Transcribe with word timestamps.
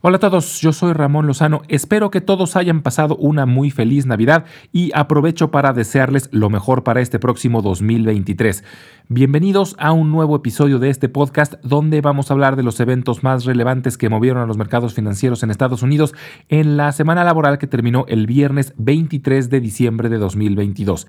Hola 0.00 0.18
a 0.18 0.20
todos, 0.20 0.60
yo 0.60 0.72
soy 0.72 0.92
Ramón 0.92 1.26
Lozano, 1.26 1.62
espero 1.66 2.12
que 2.12 2.20
todos 2.20 2.54
hayan 2.54 2.82
pasado 2.82 3.16
una 3.16 3.46
muy 3.46 3.72
feliz 3.72 4.06
Navidad 4.06 4.44
y 4.70 4.92
aprovecho 4.94 5.50
para 5.50 5.72
desearles 5.72 6.28
lo 6.30 6.50
mejor 6.50 6.84
para 6.84 7.00
este 7.00 7.18
próximo 7.18 7.62
2023. 7.62 8.62
Bienvenidos 9.08 9.74
a 9.76 9.90
un 9.90 10.12
nuevo 10.12 10.36
episodio 10.36 10.78
de 10.78 10.90
este 10.90 11.08
podcast 11.08 11.54
donde 11.64 12.00
vamos 12.00 12.30
a 12.30 12.34
hablar 12.34 12.54
de 12.54 12.62
los 12.62 12.78
eventos 12.78 13.24
más 13.24 13.44
relevantes 13.44 13.98
que 13.98 14.08
movieron 14.08 14.40
a 14.40 14.46
los 14.46 14.56
mercados 14.56 14.94
financieros 14.94 15.42
en 15.42 15.50
Estados 15.50 15.82
Unidos 15.82 16.14
en 16.48 16.76
la 16.76 16.92
semana 16.92 17.24
laboral 17.24 17.58
que 17.58 17.66
terminó 17.66 18.04
el 18.06 18.28
viernes 18.28 18.74
23 18.76 19.50
de 19.50 19.60
diciembre 19.60 20.08
de 20.08 20.18
2022. 20.18 21.08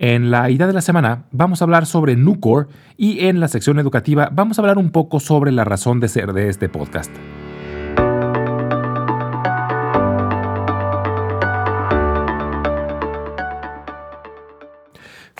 En 0.00 0.32
la 0.32 0.50
idea 0.50 0.66
de 0.66 0.72
la 0.72 0.80
semana 0.80 1.26
vamos 1.30 1.62
a 1.62 1.66
hablar 1.66 1.86
sobre 1.86 2.16
Nucor 2.16 2.66
y 2.96 3.26
en 3.26 3.38
la 3.38 3.46
sección 3.46 3.78
educativa 3.78 4.28
vamos 4.32 4.58
a 4.58 4.62
hablar 4.62 4.76
un 4.76 4.90
poco 4.90 5.20
sobre 5.20 5.52
la 5.52 5.62
razón 5.62 6.00
de 6.00 6.08
ser 6.08 6.32
de 6.32 6.48
este 6.48 6.68
podcast. 6.68 7.12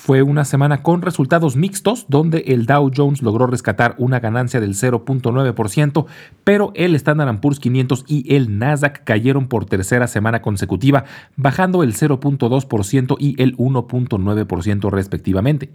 Fue 0.08 0.22
una 0.22 0.46
semana 0.46 0.82
con 0.82 1.02
resultados 1.02 1.54
mixtos, 1.54 2.06
donde 2.08 2.38
el 2.46 2.64
Dow 2.64 2.90
Jones 2.96 3.20
logró 3.20 3.46
rescatar 3.46 3.94
una 3.98 4.20
ganancia 4.20 4.58
del 4.58 4.72
0.9%, 4.72 6.06
pero 6.44 6.72
el 6.74 6.94
Standard 6.94 7.40
Poor's 7.40 7.60
500 7.60 8.06
y 8.08 8.34
el 8.34 8.58
Nasdaq 8.58 9.04
cayeron 9.04 9.48
por 9.48 9.66
tercera 9.66 10.06
semana 10.06 10.40
consecutiva, 10.40 11.04
bajando 11.36 11.82
el 11.82 11.92
0.2% 11.92 13.16
y 13.18 13.42
el 13.42 13.54
1.9% 13.58 14.90
respectivamente. 14.90 15.72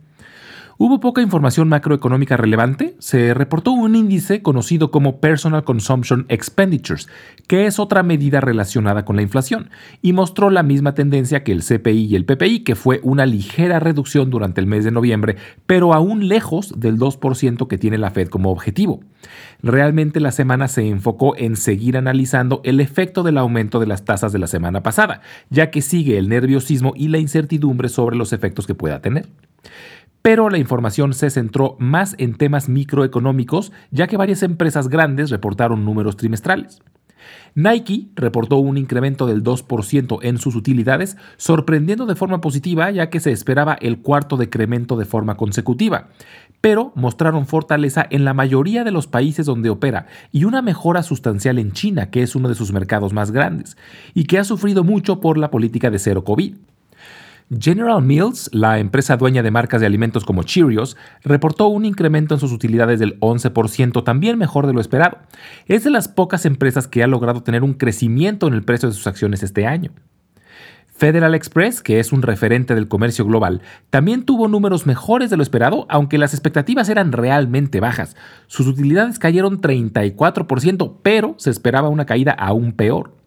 Hubo 0.79 0.99
poca 0.99 1.21
información 1.21 1.69
macroeconómica 1.69 2.35
relevante. 2.35 2.95
Se 2.97 3.35
reportó 3.35 3.71
un 3.71 3.95
índice 3.95 4.41
conocido 4.41 4.89
como 4.89 5.19
Personal 5.19 5.63
Consumption 5.63 6.25
Expenditures, 6.29 7.07
que 7.47 7.67
es 7.67 7.77
otra 7.77 8.01
medida 8.01 8.41
relacionada 8.41 9.05
con 9.05 9.15
la 9.15 9.21
inflación, 9.21 9.69
y 10.01 10.13
mostró 10.13 10.49
la 10.49 10.63
misma 10.63 10.95
tendencia 10.95 11.43
que 11.43 11.51
el 11.51 11.61
CPI 11.61 12.05
y 12.05 12.15
el 12.15 12.25
PPI, 12.25 12.63
que 12.63 12.75
fue 12.75 12.99
una 13.03 13.27
ligera 13.27 13.79
reducción 13.79 14.31
durante 14.31 14.61
el 14.61 14.67
mes 14.67 14.83
de 14.83 14.89
noviembre, 14.89 15.35
pero 15.67 15.93
aún 15.93 16.27
lejos 16.27 16.73
del 16.79 16.97
2% 16.97 17.67
que 17.67 17.77
tiene 17.77 17.99
la 17.99 18.09
Fed 18.09 18.29
como 18.29 18.49
objetivo. 18.51 19.01
Realmente 19.61 20.19
la 20.19 20.31
semana 20.31 20.67
se 20.67 20.87
enfocó 20.87 21.37
en 21.37 21.55
seguir 21.55 21.97
analizando 21.97 22.61
el 22.63 22.79
efecto 22.79 23.21
del 23.21 23.37
aumento 23.37 23.79
de 23.79 23.85
las 23.85 24.05
tasas 24.05 24.33
de 24.33 24.39
la 24.39 24.47
semana 24.47 24.81
pasada, 24.81 25.21
ya 25.51 25.69
que 25.69 25.83
sigue 25.83 26.17
el 26.17 26.29
nerviosismo 26.29 26.93
y 26.95 27.09
la 27.09 27.19
incertidumbre 27.19 27.89
sobre 27.89 28.15
los 28.15 28.33
efectos 28.33 28.65
que 28.65 28.73
pueda 28.73 28.99
tener 29.01 29.27
pero 30.23 30.49
la 30.49 30.57
información 30.57 31.13
se 31.13 31.29
centró 31.29 31.75
más 31.79 32.15
en 32.17 32.35
temas 32.35 32.69
microeconómicos, 32.69 33.73
ya 33.91 34.07
que 34.07 34.17
varias 34.17 34.41
empresas 34.41 34.87
grandes 34.87 35.29
reportaron 35.29 35.85
números 35.85 36.15
trimestrales. 36.15 36.81
Nike 37.55 38.07
reportó 38.15 38.57
un 38.57 38.77
incremento 38.77 39.27
del 39.27 39.43
2% 39.43 40.19
en 40.23 40.37
sus 40.37 40.55
utilidades, 40.55 41.17
sorprendiendo 41.37 42.05
de 42.05 42.15
forma 42.15 42.41
positiva 42.41 42.89
ya 42.89 43.09
que 43.09 43.19
se 43.19 43.31
esperaba 43.31 43.73
el 43.73 43.99
cuarto 43.99 44.37
decremento 44.37 44.95
de 44.95 45.05
forma 45.05 45.35
consecutiva, 45.35 46.09
pero 46.61 46.93
mostraron 46.95 47.45
fortaleza 47.45 48.07
en 48.09 48.23
la 48.23 48.33
mayoría 48.33 48.85
de 48.85 48.91
los 48.91 49.07
países 49.07 49.45
donde 49.45 49.69
opera 49.69 50.07
y 50.31 50.45
una 50.45 50.61
mejora 50.61 51.03
sustancial 51.03 51.59
en 51.59 51.73
China, 51.73 52.09
que 52.09 52.23
es 52.23 52.35
uno 52.35 52.47
de 52.47 52.55
sus 52.55 52.71
mercados 52.71 53.11
más 53.11 53.31
grandes, 53.31 53.77
y 54.13 54.23
que 54.23 54.39
ha 54.39 54.45
sufrido 54.45 54.85
mucho 54.85 55.19
por 55.19 55.37
la 55.37 55.51
política 55.51 55.91
de 55.91 55.99
cero 55.99 56.23
COVID. 56.23 56.55
General 57.49 58.01
Mills, 58.01 58.49
la 58.53 58.79
empresa 58.79 59.17
dueña 59.17 59.43
de 59.43 59.51
marcas 59.51 59.81
de 59.81 59.87
alimentos 59.87 60.25
como 60.25 60.43
Cheerios, 60.43 60.97
reportó 61.23 61.67
un 61.67 61.85
incremento 61.85 62.33
en 62.33 62.39
sus 62.39 62.51
utilidades 62.51 62.99
del 62.99 63.19
11%, 63.19 64.03
también 64.03 64.37
mejor 64.37 64.67
de 64.67 64.73
lo 64.73 64.81
esperado. 64.81 65.17
Es 65.67 65.83
de 65.83 65.89
las 65.89 66.07
pocas 66.07 66.45
empresas 66.45 66.87
que 66.87 67.03
ha 67.03 67.07
logrado 67.07 67.43
tener 67.43 67.63
un 67.63 67.73
crecimiento 67.73 68.47
en 68.47 68.53
el 68.53 68.63
precio 68.63 68.89
de 68.89 68.95
sus 68.95 69.07
acciones 69.07 69.43
este 69.43 69.67
año. 69.67 69.91
Federal 70.95 71.33
Express, 71.35 71.81
que 71.81 71.99
es 71.99 72.13
un 72.13 72.21
referente 72.21 72.75
del 72.75 72.87
comercio 72.87 73.25
global, 73.25 73.61
también 73.89 74.23
tuvo 74.23 74.47
números 74.47 74.85
mejores 74.85 75.29
de 75.29 75.37
lo 75.37 75.43
esperado, 75.43 75.85
aunque 75.89 76.19
las 76.19 76.33
expectativas 76.33 76.87
eran 76.87 77.11
realmente 77.11 77.79
bajas. 77.79 78.15
Sus 78.47 78.67
utilidades 78.67 79.19
cayeron 79.19 79.59
34%, 79.59 80.97
pero 81.01 81.35
se 81.37 81.49
esperaba 81.49 81.89
una 81.89 82.05
caída 82.05 82.31
aún 82.31 82.73
peor. 82.73 83.22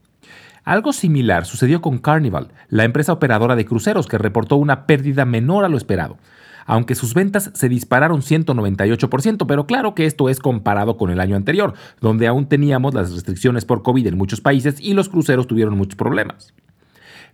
Algo 0.66 0.92
similar 0.92 1.46
sucedió 1.46 1.80
con 1.80 1.98
Carnival, 1.98 2.48
la 2.70 2.82
empresa 2.82 3.12
operadora 3.12 3.54
de 3.54 3.64
cruceros 3.64 4.08
que 4.08 4.18
reportó 4.18 4.56
una 4.56 4.84
pérdida 4.84 5.24
menor 5.24 5.64
a 5.64 5.68
lo 5.68 5.76
esperado, 5.76 6.18
aunque 6.66 6.96
sus 6.96 7.14
ventas 7.14 7.52
se 7.54 7.68
dispararon 7.68 8.20
198%, 8.20 9.46
pero 9.46 9.66
claro 9.66 9.94
que 9.94 10.06
esto 10.06 10.28
es 10.28 10.40
comparado 10.40 10.96
con 10.96 11.10
el 11.10 11.20
año 11.20 11.36
anterior, 11.36 11.74
donde 12.00 12.26
aún 12.26 12.48
teníamos 12.48 12.94
las 12.94 13.12
restricciones 13.12 13.64
por 13.64 13.84
COVID 13.84 14.08
en 14.08 14.18
muchos 14.18 14.40
países 14.40 14.80
y 14.80 14.94
los 14.94 15.08
cruceros 15.08 15.46
tuvieron 15.46 15.78
muchos 15.78 15.94
problemas. 15.94 16.52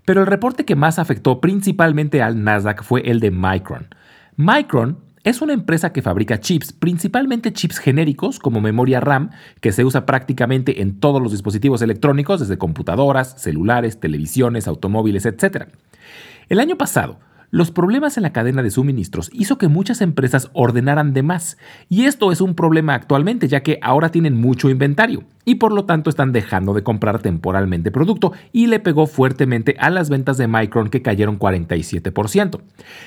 Pero 0.04 0.20
el 0.20 0.26
reporte 0.26 0.66
que 0.66 0.76
más 0.76 0.98
afectó 0.98 1.40
principalmente 1.40 2.20
al 2.20 2.44
Nasdaq 2.44 2.82
fue 2.82 3.00
el 3.10 3.18
de 3.18 3.30
Micron. 3.30 3.94
Micron 4.36 4.98
es 5.24 5.40
una 5.40 5.52
empresa 5.52 5.92
que 5.92 6.02
fabrica 6.02 6.40
chips, 6.40 6.72
principalmente 6.72 7.52
chips 7.52 7.78
genéricos 7.78 8.38
como 8.38 8.60
memoria 8.60 9.00
RAM, 9.00 9.30
que 9.60 9.70
se 9.72 9.84
usa 9.84 10.04
prácticamente 10.04 10.82
en 10.82 10.98
todos 10.98 11.22
los 11.22 11.30
dispositivos 11.30 11.80
electrónicos, 11.82 12.40
desde 12.40 12.58
computadoras, 12.58 13.34
celulares, 13.40 14.00
televisiones, 14.00 14.66
automóviles, 14.66 15.24
etc. 15.26 15.68
El 16.48 16.58
año 16.58 16.76
pasado, 16.76 17.18
los 17.52 17.70
problemas 17.70 18.16
en 18.16 18.22
la 18.22 18.32
cadena 18.32 18.62
de 18.62 18.70
suministros 18.70 19.30
hizo 19.34 19.58
que 19.58 19.68
muchas 19.68 20.00
empresas 20.00 20.48
ordenaran 20.54 21.12
de 21.12 21.22
más, 21.22 21.58
y 21.90 22.06
esto 22.06 22.32
es 22.32 22.40
un 22.40 22.54
problema 22.54 22.94
actualmente 22.94 23.46
ya 23.46 23.62
que 23.62 23.78
ahora 23.82 24.08
tienen 24.08 24.40
mucho 24.40 24.70
inventario 24.70 25.24
y 25.44 25.56
por 25.56 25.72
lo 25.72 25.84
tanto 25.84 26.08
están 26.08 26.32
dejando 26.32 26.72
de 26.72 26.82
comprar 26.82 27.20
temporalmente 27.20 27.90
producto 27.90 28.32
y 28.52 28.68
le 28.68 28.80
pegó 28.80 29.06
fuertemente 29.06 29.76
a 29.78 29.90
las 29.90 30.08
ventas 30.08 30.38
de 30.38 30.48
Micron 30.48 30.88
que 30.88 31.02
cayeron 31.02 31.38
47%. 31.38 32.60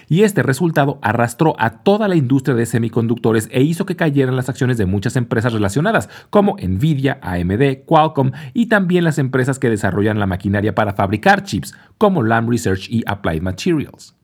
Y 0.09 0.21
este 0.21 0.43
resultado 0.43 0.99
arrastró 1.01 1.55
a 1.57 1.81
toda 1.81 2.07
la 2.07 2.15
industria 2.15 2.55
de 2.55 2.67
semiconductores 2.67 3.49
e 3.51 3.63
hizo 3.63 3.87
que 3.87 3.95
cayeran 3.95 4.35
las 4.35 4.49
acciones 4.49 4.77
de 4.77 4.85
muchas 4.85 5.15
empresas 5.15 5.53
relacionadas 5.53 6.07
como 6.29 6.57
Nvidia, 6.61 7.17
AMD, 7.23 7.85
Qualcomm 7.85 8.31
y 8.53 8.67
también 8.67 9.05
las 9.05 9.17
empresas 9.17 9.57
que 9.57 9.71
desarrollan 9.71 10.19
la 10.19 10.27
maquinaria 10.27 10.75
para 10.75 10.93
fabricar 10.93 11.43
chips 11.43 11.73
como 11.97 12.21
Lam 12.21 12.47
Research 12.47 12.89
y 12.91 13.01
Applied 13.07 13.41
Materials. 13.41 14.14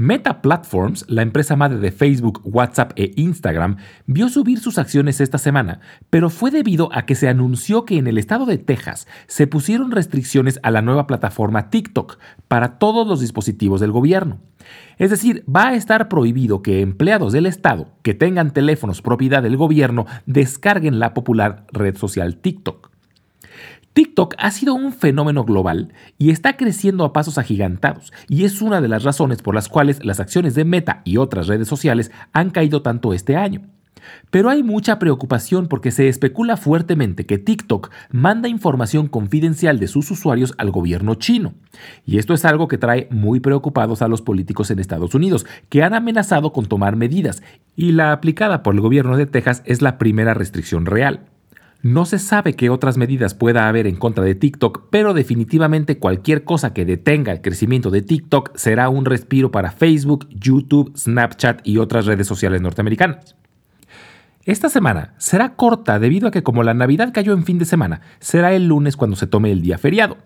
Meta 0.00 0.42
Platforms, 0.42 1.06
la 1.08 1.22
empresa 1.22 1.56
madre 1.56 1.78
de 1.78 1.90
Facebook, 1.90 2.40
WhatsApp 2.44 2.92
e 2.94 3.10
Instagram, 3.16 3.78
vio 4.06 4.28
subir 4.28 4.60
sus 4.60 4.78
acciones 4.78 5.20
esta 5.20 5.38
semana, 5.38 5.80
pero 6.08 6.30
fue 6.30 6.52
debido 6.52 6.88
a 6.92 7.04
que 7.04 7.16
se 7.16 7.28
anunció 7.28 7.84
que 7.84 7.98
en 7.98 8.06
el 8.06 8.16
estado 8.16 8.46
de 8.46 8.58
Texas 8.58 9.08
se 9.26 9.48
pusieron 9.48 9.90
restricciones 9.90 10.60
a 10.62 10.70
la 10.70 10.82
nueva 10.82 11.08
plataforma 11.08 11.68
TikTok 11.68 12.18
para 12.46 12.78
todos 12.78 13.08
los 13.08 13.18
dispositivos 13.18 13.80
del 13.80 13.90
gobierno. 13.90 14.38
Es 14.98 15.10
decir, 15.10 15.42
va 15.52 15.70
a 15.70 15.74
estar 15.74 16.08
prohibido 16.08 16.62
que 16.62 16.80
empleados 16.80 17.32
del 17.32 17.46
Estado 17.46 17.90
que 18.02 18.14
tengan 18.14 18.52
teléfonos 18.52 19.02
propiedad 19.02 19.42
del 19.42 19.56
gobierno 19.56 20.06
descarguen 20.26 21.00
la 21.00 21.12
popular 21.12 21.66
red 21.72 21.96
social 21.96 22.36
TikTok. 22.36 22.97
TikTok 23.98 24.36
ha 24.38 24.52
sido 24.52 24.74
un 24.74 24.92
fenómeno 24.92 25.42
global 25.42 25.92
y 26.18 26.30
está 26.30 26.56
creciendo 26.56 27.04
a 27.04 27.12
pasos 27.12 27.36
agigantados, 27.36 28.12
y 28.28 28.44
es 28.44 28.62
una 28.62 28.80
de 28.80 28.86
las 28.86 29.02
razones 29.02 29.42
por 29.42 29.56
las 29.56 29.68
cuales 29.68 30.04
las 30.04 30.20
acciones 30.20 30.54
de 30.54 30.64
Meta 30.64 31.02
y 31.04 31.16
otras 31.16 31.48
redes 31.48 31.66
sociales 31.66 32.12
han 32.32 32.50
caído 32.50 32.80
tanto 32.80 33.12
este 33.12 33.34
año. 33.34 33.62
Pero 34.30 34.50
hay 34.50 34.62
mucha 34.62 35.00
preocupación 35.00 35.66
porque 35.66 35.90
se 35.90 36.06
especula 36.06 36.56
fuertemente 36.56 37.26
que 37.26 37.38
TikTok 37.38 37.90
manda 38.12 38.48
información 38.48 39.08
confidencial 39.08 39.80
de 39.80 39.88
sus 39.88 40.12
usuarios 40.12 40.54
al 40.58 40.70
gobierno 40.70 41.16
chino. 41.16 41.54
Y 42.06 42.18
esto 42.18 42.34
es 42.34 42.44
algo 42.44 42.68
que 42.68 42.78
trae 42.78 43.08
muy 43.10 43.40
preocupados 43.40 44.00
a 44.00 44.06
los 44.06 44.22
políticos 44.22 44.70
en 44.70 44.78
Estados 44.78 45.12
Unidos, 45.16 45.44
que 45.70 45.82
han 45.82 45.92
amenazado 45.92 46.52
con 46.52 46.66
tomar 46.66 46.94
medidas, 46.94 47.42
y 47.74 47.90
la 47.90 48.12
aplicada 48.12 48.62
por 48.62 48.76
el 48.76 48.80
gobierno 48.80 49.16
de 49.16 49.26
Texas 49.26 49.64
es 49.66 49.82
la 49.82 49.98
primera 49.98 50.34
restricción 50.34 50.86
real. 50.86 51.26
No 51.80 52.06
se 52.06 52.18
sabe 52.18 52.54
qué 52.54 52.70
otras 52.70 52.98
medidas 52.98 53.34
pueda 53.34 53.68
haber 53.68 53.86
en 53.86 53.94
contra 53.94 54.24
de 54.24 54.34
TikTok, 54.34 54.88
pero 54.90 55.14
definitivamente 55.14 55.98
cualquier 55.98 56.42
cosa 56.42 56.74
que 56.74 56.84
detenga 56.84 57.30
el 57.30 57.40
crecimiento 57.40 57.90
de 57.90 58.02
TikTok 58.02 58.56
será 58.56 58.88
un 58.88 59.04
respiro 59.04 59.52
para 59.52 59.70
Facebook, 59.70 60.26
YouTube, 60.28 60.92
Snapchat 60.96 61.60
y 61.62 61.78
otras 61.78 62.06
redes 62.06 62.26
sociales 62.26 62.60
norteamericanas. 62.62 63.36
Esta 64.44 64.68
semana 64.68 65.14
será 65.18 65.54
corta 65.54 66.00
debido 66.00 66.26
a 66.26 66.30
que 66.32 66.42
como 66.42 66.64
la 66.64 66.74
Navidad 66.74 67.12
cayó 67.14 67.32
en 67.32 67.44
fin 67.44 67.58
de 67.58 67.64
semana, 67.64 68.00
será 68.18 68.54
el 68.54 68.66
lunes 68.66 68.96
cuando 68.96 69.14
se 69.14 69.28
tome 69.28 69.52
el 69.52 69.62
día 69.62 69.78
feriado. 69.78 70.16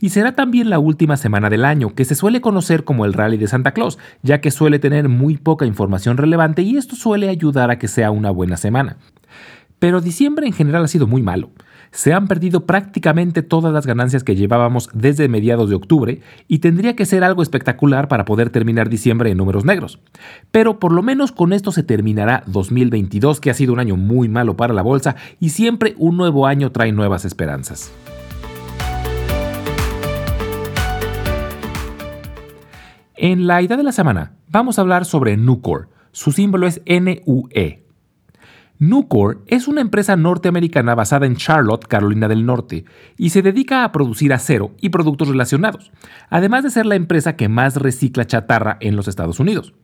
Y 0.00 0.08
será 0.10 0.32
también 0.32 0.70
la 0.70 0.78
última 0.78 1.18
semana 1.18 1.50
del 1.50 1.66
año, 1.66 1.94
que 1.94 2.06
se 2.06 2.14
suele 2.14 2.40
conocer 2.40 2.84
como 2.84 3.04
el 3.04 3.12
Rally 3.12 3.36
de 3.36 3.48
Santa 3.48 3.72
Claus, 3.72 3.98
ya 4.22 4.40
que 4.40 4.50
suele 4.50 4.78
tener 4.78 5.10
muy 5.10 5.36
poca 5.36 5.66
información 5.66 6.16
relevante 6.16 6.62
y 6.62 6.78
esto 6.78 6.96
suele 6.96 7.28
ayudar 7.28 7.70
a 7.70 7.78
que 7.78 7.88
sea 7.88 8.10
una 8.10 8.30
buena 8.30 8.56
semana. 8.56 8.96
Pero 9.84 10.00
diciembre 10.00 10.46
en 10.46 10.54
general 10.54 10.82
ha 10.82 10.88
sido 10.88 11.06
muy 11.06 11.20
malo. 11.20 11.50
Se 11.90 12.14
han 12.14 12.26
perdido 12.26 12.64
prácticamente 12.64 13.42
todas 13.42 13.70
las 13.70 13.86
ganancias 13.86 14.24
que 14.24 14.34
llevábamos 14.34 14.88
desde 14.94 15.28
mediados 15.28 15.68
de 15.68 15.74
octubre 15.74 16.22
y 16.48 16.60
tendría 16.60 16.96
que 16.96 17.04
ser 17.04 17.22
algo 17.22 17.42
espectacular 17.42 18.08
para 18.08 18.24
poder 18.24 18.48
terminar 18.48 18.88
diciembre 18.88 19.30
en 19.30 19.36
números 19.36 19.66
negros. 19.66 20.00
Pero 20.50 20.78
por 20.78 20.90
lo 20.90 21.02
menos 21.02 21.32
con 21.32 21.52
esto 21.52 21.70
se 21.70 21.82
terminará 21.82 22.44
2022, 22.46 23.42
que 23.42 23.50
ha 23.50 23.54
sido 23.54 23.74
un 23.74 23.78
año 23.78 23.98
muy 23.98 24.26
malo 24.26 24.56
para 24.56 24.72
la 24.72 24.80
bolsa 24.80 25.16
y 25.38 25.50
siempre 25.50 25.94
un 25.98 26.16
nuevo 26.16 26.46
año 26.46 26.72
trae 26.72 26.90
nuevas 26.90 27.26
esperanzas. 27.26 27.92
En 33.16 33.46
la 33.46 33.60
idea 33.60 33.76
de 33.76 33.82
la 33.82 33.92
semana 33.92 34.32
vamos 34.48 34.78
a 34.78 34.80
hablar 34.80 35.04
sobre 35.04 35.36
Nucor. 35.36 35.90
Su 36.10 36.32
símbolo 36.32 36.66
es 36.66 36.80
NUE. 36.86 37.83
Nucor 38.78 39.44
es 39.46 39.68
una 39.68 39.80
empresa 39.80 40.16
norteamericana 40.16 40.96
basada 40.96 41.26
en 41.26 41.36
Charlotte, 41.36 41.86
Carolina 41.86 42.26
del 42.26 42.44
Norte, 42.44 42.84
y 43.16 43.30
se 43.30 43.40
dedica 43.40 43.84
a 43.84 43.92
producir 43.92 44.32
acero 44.32 44.72
y 44.80 44.88
productos 44.88 45.28
relacionados, 45.28 45.92
además 46.28 46.64
de 46.64 46.70
ser 46.70 46.84
la 46.84 46.96
empresa 46.96 47.36
que 47.36 47.48
más 47.48 47.76
recicla 47.76 48.26
chatarra 48.26 48.76
en 48.80 48.96
los 48.96 49.06
Estados 49.06 49.38
Unidos. 49.38 49.74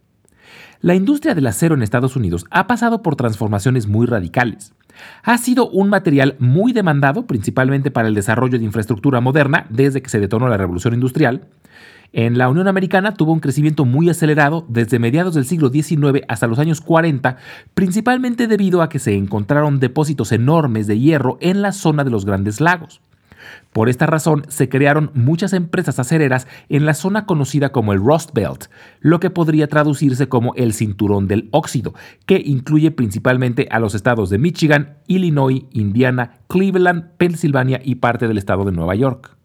La 0.80 0.94
industria 0.94 1.34
del 1.34 1.46
acero 1.46 1.74
en 1.74 1.82
Estados 1.82 2.16
Unidos 2.16 2.46
ha 2.50 2.66
pasado 2.66 3.02
por 3.02 3.14
transformaciones 3.14 3.86
muy 3.86 4.06
radicales. 4.06 4.72
Ha 5.22 5.38
sido 5.38 5.68
un 5.68 5.88
material 5.88 6.36
muy 6.38 6.72
demandado, 6.72 7.26
principalmente 7.26 7.90
para 7.90 8.08
el 8.08 8.14
desarrollo 8.14 8.58
de 8.58 8.64
infraestructura 8.64 9.20
moderna 9.20 9.66
desde 9.68 10.02
que 10.02 10.08
se 10.08 10.20
detonó 10.20 10.48
la 10.48 10.56
revolución 10.56 10.94
industrial, 10.94 11.48
en 12.12 12.38
la 12.38 12.48
Unión 12.48 12.66
Americana 12.66 13.14
tuvo 13.14 13.32
un 13.32 13.40
crecimiento 13.40 13.84
muy 13.84 14.10
acelerado 14.10 14.64
desde 14.68 14.98
mediados 14.98 15.34
del 15.34 15.44
siglo 15.44 15.68
XIX 15.68 16.24
hasta 16.28 16.48
los 16.48 16.58
años 16.58 16.80
40, 16.80 17.36
principalmente 17.74 18.48
debido 18.48 18.82
a 18.82 18.88
que 18.88 18.98
se 18.98 19.14
encontraron 19.14 19.78
depósitos 19.78 20.32
enormes 20.32 20.86
de 20.86 20.98
hierro 20.98 21.38
en 21.40 21.62
la 21.62 21.72
zona 21.72 22.02
de 22.02 22.10
los 22.10 22.24
Grandes 22.24 22.60
Lagos. 22.60 23.00
Por 23.72 23.88
esta 23.88 24.06
razón 24.06 24.44
se 24.48 24.68
crearon 24.68 25.10
muchas 25.14 25.52
empresas 25.52 25.98
acereras 25.98 26.46
en 26.68 26.84
la 26.84 26.94
zona 26.94 27.24
conocida 27.24 27.70
como 27.70 27.92
el 27.92 28.00
Rust 28.00 28.32
Belt, 28.34 28.66
lo 29.00 29.20
que 29.20 29.30
podría 29.30 29.68
traducirse 29.68 30.28
como 30.28 30.54
el 30.56 30.72
cinturón 30.72 31.28
del 31.28 31.48
óxido, 31.52 31.94
que 32.26 32.42
incluye 32.44 32.90
principalmente 32.90 33.68
a 33.70 33.78
los 33.78 33.94
estados 33.94 34.30
de 34.30 34.38
Michigan, 34.38 34.98
Illinois, 35.06 35.64
Indiana, 35.70 36.38
Cleveland, 36.48 37.12
Pensilvania 37.16 37.80
y 37.82 37.96
parte 37.96 38.28
del 38.28 38.38
estado 38.38 38.64
de 38.64 38.72
Nueva 38.72 38.94
York. 38.94 39.39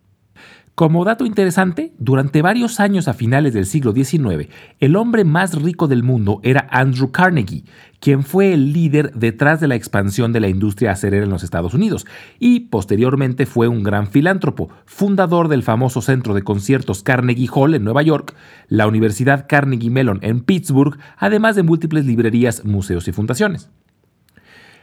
Como 0.76 1.06
dato 1.06 1.26
interesante, 1.26 1.94
durante 2.00 2.42
varios 2.42 2.82
años 2.82 3.08
a 3.08 3.14
finales 3.14 3.54
del 3.54 3.66
siglo 3.66 3.94
XIX, 3.94 4.50
el 4.82 4.98
hombre 4.98 5.24
más 5.24 5.56
rico 5.62 5.88
del 5.88 6.04
mundo 6.04 6.42
era 6.44 6.68
Andrew 6.70 7.12
Carnegie, 7.12 7.64
quien 8.02 8.24
fue 8.24 8.52
el 8.52 8.74
líder 8.74 9.14
detrás 9.14 9.62
de 9.62 9.70
la 9.70 9.76
expansión 9.76 10.34
de 10.34 10.42
la 10.42 10.50
industria 10.50 10.92
acerera 10.92 11.24
en 11.24 11.30
los 11.30 11.44
Estados 11.44 11.74
Unidos 11.74 12.06
y 12.40 12.60
posteriormente 12.60 13.46
fue 13.46 13.70
un 13.70 13.84
gran 13.84 14.08
filántropo, 14.08 14.68
fundador 14.86 15.48
del 15.48 15.64
famoso 15.64 16.02
centro 16.02 16.34
de 16.34 16.42
conciertos 16.42 17.04
Carnegie 17.04 17.48
Hall 17.54 17.74
en 17.74 17.86
Nueva 17.86 18.02
York, 18.02 18.36
la 18.68 18.86
Universidad 18.86 19.46
Carnegie 19.48 19.90
Mellon 19.90 20.20
en 20.24 20.42
Pittsburgh, 20.42 21.00
además 21.18 21.56
de 21.56 21.64
múltiples 21.64 22.06
librerías, 22.06 22.66
museos 22.66 23.08
y 23.08 23.14
fundaciones. 23.14 23.70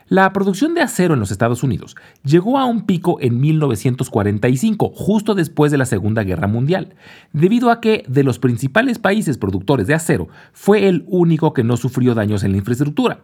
La 0.08 0.32
producción 0.32 0.75
de 0.75 0.81
acero 0.81 1.14
en 1.14 1.20
los 1.20 1.31
Estados 1.31 1.62
Unidos 1.62 1.96
llegó 2.25 2.58
a 2.58 2.64
un 2.64 2.87
pico 2.87 3.19
en 3.20 3.40
1945, 3.40 4.93
justo 4.94 5.34
después 5.34 5.72
de 5.72 5.78
la 5.78 5.87
Segunda 5.87 6.22
Guerra 6.25 6.49
Mundial, 6.49 6.94
debido 7.32 7.70
a 7.70 7.81
que 7.81 8.04
de 8.08 8.25
los 8.25 8.38
principales 8.38 8.99
países 8.99 9.38
productores 9.38 9.87
de 9.87 9.94
acero 9.94 10.28
fue 10.52 10.88
el 10.88 11.04
único 11.06 11.52
que 11.54 11.64
no 11.64 11.76
sufrió 11.76 12.14
daños 12.14 12.44
en 12.44 12.52
la 12.52 12.58
infraestructura. 12.58 13.20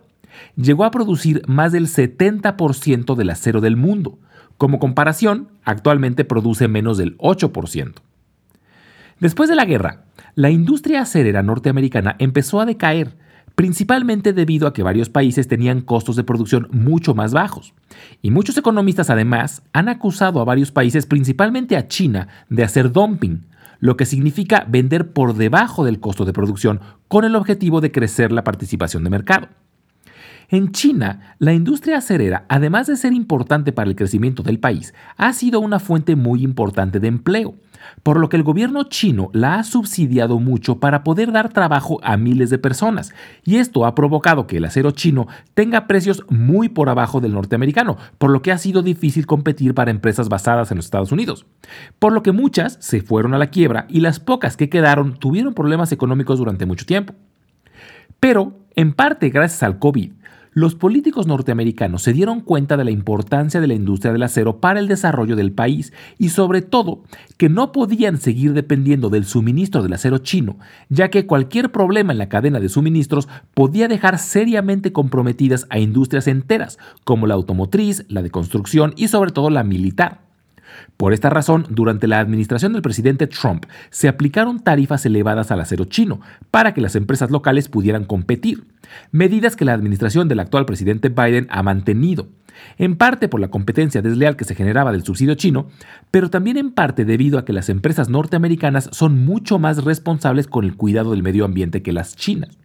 Llegó 0.56 0.84
a 0.84 0.90
producir 0.90 1.42
más 1.46 1.72
del 1.72 1.88
70% 1.88 3.16
del 3.16 3.30
acero 3.30 3.60
del 3.60 3.76
mundo. 3.76 4.18
Como 4.56 4.78
comparación, 4.78 5.48
actualmente 5.64 6.24
produce 6.24 6.68
menos 6.68 6.98
del 6.98 7.16
8%. 7.18 7.94
Después 9.20 9.48
de 9.48 9.56
la 9.56 9.64
guerra, 9.64 10.04
la 10.36 10.50
industria 10.50 11.02
acerera 11.02 11.42
norteamericana 11.42 12.14
empezó 12.20 12.60
a 12.60 12.66
decaer, 12.66 13.16
principalmente 13.58 14.32
debido 14.32 14.68
a 14.68 14.72
que 14.72 14.84
varios 14.84 15.08
países 15.08 15.48
tenían 15.48 15.80
costos 15.80 16.14
de 16.14 16.22
producción 16.22 16.68
mucho 16.70 17.16
más 17.16 17.32
bajos. 17.32 17.74
Y 18.22 18.30
muchos 18.30 18.56
economistas 18.56 19.10
además 19.10 19.62
han 19.72 19.88
acusado 19.88 20.40
a 20.40 20.44
varios 20.44 20.70
países, 20.70 21.06
principalmente 21.06 21.76
a 21.76 21.88
China, 21.88 22.28
de 22.50 22.62
hacer 22.62 22.92
dumping, 22.92 23.46
lo 23.80 23.96
que 23.96 24.06
significa 24.06 24.64
vender 24.68 25.12
por 25.12 25.34
debajo 25.34 25.84
del 25.84 25.98
costo 25.98 26.24
de 26.24 26.32
producción 26.32 26.78
con 27.08 27.24
el 27.24 27.34
objetivo 27.34 27.80
de 27.80 27.90
crecer 27.90 28.30
la 28.30 28.44
participación 28.44 29.02
de 29.02 29.10
mercado. 29.10 29.48
En 30.50 30.72
China, 30.72 31.36
la 31.38 31.52
industria 31.52 31.98
acerera, 31.98 32.46
además 32.48 32.86
de 32.86 32.96
ser 32.96 33.12
importante 33.12 33.70
para 33.70 33.90
el 33.90 33.96
crecimiento 33.96 34.42
del 34.42 34.58
país, 34.58 34.94
ha 35.18 35.34
sido 35.34 35.60
una 35.60 35.78
fuente 35.78 36.16
muy 36.16 36.42
importante 36.42 37.00
de 37.00 37.08
empleo, 37.08 37.56
por 38.02 38.18
lo 38.18 38.30
que 38.30 38.38
el 38.38 38.44
gobierno 38.44 38.84
chino 38.84 39.28
la 39.34 39.56
ha 39.56 39.64
subsidiado 39.64 40.38
mucho 40.38 40.80
para 40.80 41.04
poder 41.04 41.32
dar 41.32 41.52
trabajo 41.52 42.00
a 42.02 42.16
miles 42.16 42.48
de 42.48 42.56
personas, 42.56 43.12
y 43.44 43.56
esto 43.56 43.84
ha 43.84 43.94
provocado 43.94 44.46
que 44.46 44.56
el 44.56 44.64
acero 44.64 44.90
chino 44.92 45.26
tenga 45.52 45.86
precios 45.86 46.24
muy 46.30 46.70
por 46.70 46.88
abajo 46.88 47.20
del 47.20 47.34
norteamericano, 47.34 47.98
por 48.16 48.30
lo 48.30 48.40
que 48.40 48.50
ha 48.50 48.56
sido 48.56 48.80
difícil 48.80 49.26
competir 49.26 49.74
para 49.74 49.90
empresas 49.90 50.30
basadas 50.30 50.70
en 50.70 50.78
los 50.78 50.86
Estados 50.86 51.12
Unidos, 51.12 51.44
por 51.98 52.14
lo 52.14 52.22
que 52.22 52.32
muchas 52.32 52.78
se 52.80 53.02
fueron 53.02 53.34
a 53.34 53.38
la 53.38 53.50
quiebra 53.50 53.84
y 53.90 54.00
las 54.00 54.18
pocas 54.18 54.56
que 54.56 54.70
quedaron 54.70 55.18
tuvieron 55.18 55.52
problemas 55.52 55.92
económicos 55.92 56.38
durante 56.38 56.64
mucho 56.64 56.86
tiempo. 56.86 57.12
Pero, 58.18 58.58
en 58.74 58.94
parte 58.94 59.28
gracias 59.28 59.62
al 59.62 59.78
COVID, 59.78 60.12
los 60.58 60.74
políticos 60.74 61.28
norteamericanos 61.28 62.02
se 62.02 62.12
dieron 62.12 62.40
cuenta 62.40 62.76
de 62.76 62.82
la 62.82 62.90
importancia 62.90 63.60
de 63.60 63.68
la 63.68 63.74
industria 63.74 64.12
del 64.12 64.24
acero 64.24 64.58
para 64.58 64.80
el 64.80 64.88
desarrollo 64.88 65.36
del 65.36 65.52
país 65.52 65.92
y 66.18 66.30
sobre 66.30 66.62
todo 66.62 67.04
que 67.36 67.48
no 67.48 67.70
podían 67.70 68.18
seguir 68.18 68.54
dependiendo 68.54 69.08
del 69.08 69.24
suministro 69.24 69.84
del 69.84 69.92
acero 69.92 70.18
chino, 70.18 70.58
ya 70.88 71.10
que 71.10 71.26
cualquier 71.26 71.70
problema 71.70 72.10
en 72.10 72.18
la 72.18 72.28
cadena 72.28 72.58
de 72.58 72.68
suministros 72.68 73.28
podía 73.54 73.86
dejar 73.86 74.18
seriamente 74.18 74.92
comprometidas 74.92 75.68
a 75.70 75.78
industrias 75.78 76.26
enteras, 76.26 76.76
como 77.04 77.28
la 77.28 77.34
automotriz, 77.34 78.04
la 78.08 78.22
de 78.22 78.30
construcción 78.30 78.94
y 78.96 79.06
sobre 79.06 79.30
todo 79.30 79.50
la 79.50 79.62
militar. 79.62 80.27
Por 80.96 81.12
esta 81.12 81.30
razón, 81.30 81.66
durante 81.70 82.06
la 82.06 82.20
administración 82.20 82.72
del 82.72 82.82
presidente 82.82 83.26
Trump 83.26 83.66
se 83.90 84.08
aplicaron 84.08 84.60
tarifas 84.60 85.06
elevadas 85.06 85.50
al 85.50 85.60
acero 85.60 85.84
chino 85.84 86.20
para 86.50 86.74
que 86.74 86.80
las 86.80 86.96
empresas 86.96 87.30
locales 87.30 87.68
pudieran 87.68 88.04
competir, 88.04 88.64
medidas 89.10 89.56
que 89.56 89.64
la 89.64 89.74
administración 89.74 90.28
del 90.28 90.40
actual 90.40 90.66
presidente 90.66 91.08
Biden 91.08 91.46
ha 91.50 91.62
mantenido, 91.62 92.28
en 92.76 92.96
parte 92.96 93.28
por 93.28 93.40
la 93.40 93.48
competencia 93.48 94.02
desleal 94.02 94.36
que 94.36 94.44
se 94.44 94.54
generaba 94.54 94.92
del 94.92 95.04
subsidio 95.04 95.34
chino, 95.34 95.68
pero 96.10 96.30
también 96.30 96.56
en 96.56 96.72
parte 96.72 97.04
debido 97.04 97.38
a 97.38 97.44
que 97.44 97.52
las 97.52 97.68
empresas 97.68 98.08
norteamericanas 98.08 98.90
son 98.92 99.24
mucho 99.24 99.58
más 99.58 99.84
responsables 99.84 100.46
con 100.46 100.64
el 100.64 100.76
cuidado 100.76 101.12
del 101.12 101.22
medio 101.22 101.44
ambiente 101.44 101.82
que 101.82 101.92
las 101.92 102.16
chinas. 102.16 102.57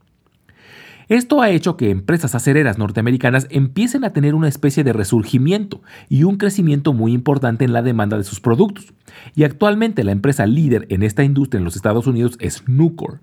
Esto 1.09 1.41
ha 1.41 1.50
hecho 1.50 1.77
que 1.77 1.89
empresas 1.89 2.35
acereras 2.35 2.77
norteamericanas 2.77 3.47
empiecen 3.50 4.03
a 4.03 4.13
tener 4.13 4.35
una 4.35 4.47
especie 4.47 4.83
de 4.83 4.94
resurgimiento 4.94 5.81
y 6.09 6.23
un 6.23 6.38
crecimiento 6.38 6.94
muy 6.94 7.13
importante 7.13 7.65
en 7.65 7.73
la 7.73 7.81
demanda 7.81 8.17
de 8.17 8.23
sus 8.23 8.39
productos. 8.39 8.94
Y 9.36 9.43
actualmente 9.43 10.03
la 10.03 10.12
empresa 10.12 10.45
líder 10.45 10.86
en 10.89 11.03
esta 11.03 11.24
industria 11.24 11.60
en 11.60 11.65
los 11.65 11.75
Estados 11.75 12.07
Unidos 12.07 12.38
es 12.39 12.67
Nucor. 12.67 13.19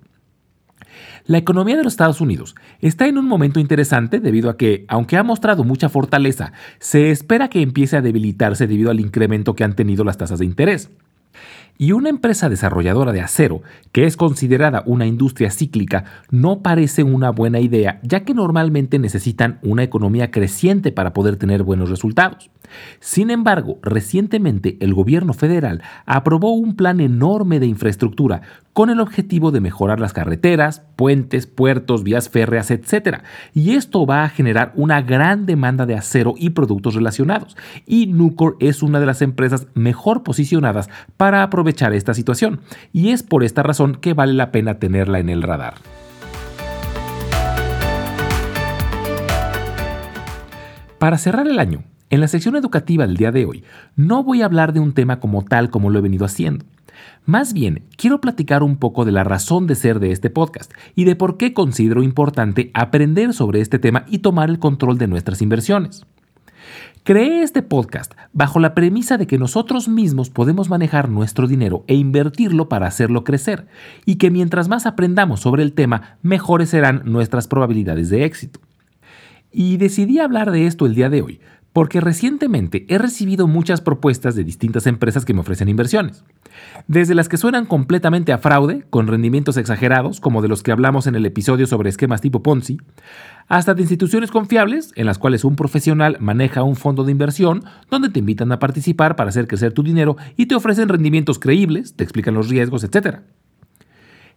La 1.26 1.38
economía 1.38 1.76
de 1.76 1.84
los 1.84 1.92
Estados 1.92 2.20
Unidos 2.20 2.54
está 2.80 3.06
en 3.06 3.18
un 3.18 3.26
momento 3.26 3.60
interesante 3.60 4.20
debido 4.20 4.50
a 4.50 4.56
que, 4.56 4.84
aunque 4.88 5.16
ha 5.16 5.22
mostrado 5.22 5.64
mucha 5.64 5.88
fortaleza, 5.88 6.52
se 6.78 7.10
espera 7.10 7.49
que 7.49 7.62
empiece 7.62 7.96
a 7.96 8.02
debilitarse 8.02 8.66
debido 8.66 8.90
al 8.90 9.00
incremento 9.00 9.54
que 9.54 9.64
han 9.64 9.76
tenido 9.76 10.04
las 10.04 10.18
tasas 10.18 10.38
de 10.38 10.46
interés. 10.46 10.90
Y 11.80 11.92
una 11.92 12.10
empresa 12.10 12.50
desarrolladora 12.50 13.10
de 13.10 13.22
acero, 13.22 13.62
que 13.90 14.04
es 14.04 14.18
considerada 14.18 14.82
una 14.84 15.06
industria 15.06 15.50
cíclica, 15.50 16.04
no 16.30 16.60
parece 16.60 17.04
una 17.04 17.30
buena 17.30 17.58
idea, 17.58 18.00
ya 18.02 18.20
que 18.20 18.34
normalmente 18.34 18.99
necesitan 18.99 19.58
una 19.62 19.82
economía 19.82 20.30
creciente 20.30 20.92
para 20.92 21.14
poder 21.14 21.37
tener 21.37 21.62
buenos 21.62 21.88
resultados. 21.88 22.50
Sin 23.00 23.30
embargo, 23.30 23.78
recientemente 23.82 24.76
el 24.80 24.94
gobierno 24.94 25.32
federal 25.32 25.82
aprobó 26.06 26.52
un 26.52 26.76
plan 26.76 27.00
enorme 27.00 27.60
de 27.60 27.66
infraestructura 27.66 28.42
con 28.72 28.90
el 28.90 29.00
objetivo 29.00 29.50
de 29.50 29.60
mejorar 29.60 29.99
las 29.99 30.12
carreteras, 30.12 30.84
puentes, 30.96 31.46
puertos, 31.46 32.04
vías 32.04 32.28
férreas, 32.28 32.70
etc. 32.70 33.18
Y 33.52 33.72
esto 33.72 34.06
va 34.06 34.22
a 34.22 34.28
generar 34.28 34.72
una 34.76 35.02
gran 35.02 35.44
demanda 35.44 35.87
de 35.87 35.96
acero 35.96 36.34
y 36.37 36.50
productos 36.50 36.94
relacionados. 36.94 37.56
Y 37.87 38.06
Nucor 38.06 38.56
es 38.60 38.82
una 38.82 39.00
de 39.00 39.06
las 39.06 39.22
empresas 39.22 39.66
mejor 39.75 40.22
posicionadas 40.22 40.88
para 41.16 41.42
aprovechar 41.70 41.94
esta 41.94 42.14
situación. 42.14 42.60
Y 42.92 43.10
es 43.10 43.22
por 43.22 43.44
esta 43.44 43.62
razón 43.62 43.94
que 43.94 44.14
vale 44.14 44.32
la 44.32 44.50
pena 44.50 44.78
tenerla 44.78 45.20
en 45.20 45.28
el 45.28 45.42
radar. 45.42 45.74
Para 50.98 51.16
cerrar 51.16 51.46
el 51.46 51.58
año, 51.58 51.84
en 52.10 52.20
la 52.20 52.28
sección 52.28 52.56
educativa 52.56 53.06
del 53.06 53.16
día 53.16 53.32
de 53.32 53.46
hoy, 53.46 53.64
no 53.96 54.22
voy 54.22 54.42
a 54.42 54.46
hablar 54.46 54.72
de 54.72 54.80
un 54.80 54.92
tema 54.92 55.20
como 55.20 55.44
tal 55.44 55.70
como 55.70 55.88
lo 55.88 55.98
he 55.98 56.02
venido 56.02 56.26
haciendo. 56.26 56.66
Más 57.24 57.52
bien, 57.54 57.84
quiero 57.96 58.20
platicar 58.20 58.62
un 58.62 58.76
poco 58.76 59.04
de 59.04 59.12
la 59.12 59.24
razón 59.24 59.66
de 59.66 59.76
ser 59.76 60.00
de 60.00 60.10
este 60.10 60.28
podcast 60.28 60.72
y 60.94 61.04
de 61.04 61.16
por 61.16 61.36
qué 61.36 61.54
considero 61.54 62.02
importante 62.02 62.70
aprender 62.74 63.32
sobre 63.32 63.60
este 63.60 63.78
tema 63.78 64.04
y 64.08 64.18
tomar 64.18 64.50
el 64.50 64.58
control 64.58 64.98
de 64.98 65.06
nuestras 65.06 65.40
inversiones. 65.40 66.04
Creé 67.02 67.43
este 67.43 67.62
podcast 67.62 68.12
bajo 68.33 68.61
la 68.61 68.75
premisa 68.75 69.17
de 69.17 69.26
que 69.26 69.38
nosotros 69.38 69.88
mismos 69.88 70.31
podemos 70.31 70.69
manejar 70.69 71.09
nuestro 71.09 71.47
dinero 71.47 71.85
e 71.87 71.95
invertirlo 71.95 72.69
para 72.69 72.87
hacerlo 72.87 73.25
crecer, 73.25 73.67
y 74.05 74.17
que 74.17 74.31
mientras 74.31 74.69
más 74.69 74.87
aprendamos 74.87 75.40
sobre 75.40 75.62
el 75.62 75.73
tema, 75.73 76.19
mejores 76.23 76.71
serán 76.71 77.02
nuestras 77.05 77.49
probabilidades 77.49 78.11
de 78.11 78.25
éxito. 78.25 78.61
Y 79.50 79.79
decidí 79.79 80.19
hablar 80.19 80.50
de 80.50 80.67
esto 80.67 80.87
el 80.87 80.95
día 80.95 81.11
de 81.11 81.23
hoy, 81.23 81.40
porque 81.72 82.00
recientemente 82.00 82.84
he 82.88 82.98
recibido 82.98 83.46
muchas 83.46 83.80
propuestas 83.80 84.34
de 84.34 84.44
distintas 84.44 84.86
empresas 84.86 85.24
que 85.24 85.34
me 85.34 85.40
ofrecen 85.40 85.68
inversiones. 85.68 86.24
Desde 86.88 87.14
las 87.14 87.28
que 87.28 87.36
suenan 87.36 87.66
completamente 87.66 88.32
a 88.32 88.38
fraude, 88.38 88.84
con 88.90 89.06
rendimientos 89.06 89.56
exagerados, 89.56 90.20
como 90.20 90.42
de 90.42 90.48
los 90.48 90.62
que 90.62 90.72
hablamos 90.72 91.06
en 91.06 91.14
el 91.14 91.26
episodio 91.26 91.66
sobre 91.66 91.90
esquemas 91.90 92.20
tipo 92.20 92.42
Ponzi, 92.42 92.78
hasta 93.48 93.74
de 93.74 93.82
instituciones 93.82 94.30
confiables, 94.30 94.92
en 94.96 95.06
las 95.06 95.18
cuales 95.18 95.44
un 95.44 95.56
profesional 95.56 96.16
maneja 96.20 96.62
un 96.62 96.76
fondo 96.76 97.04
de 97.04 97.12
inversión, 97.12 97.64
donde 97.90 98.08
te 98.08 98.18
invitan 98.18 98.50
a 98.52 98.58
participar 98.58 99.16
para 99.16 99.30
hacer 99.30 99.46
crecer 99.46 99.72
tu 99.72 99.82
dinero 99.82 100.16
y 100.36 100.46
te 100.46 100.54
ofrecen 100.54 100.88
rendimientos 100.88 101.38
creíbles, 101.38 101.94
te 101.94 102.04
explican 102.04 102.34
los 102.34 102.48
riesgos, 102.48 102.84
etc. 102.84 103.20